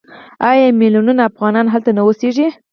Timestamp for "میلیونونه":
0.81-1.21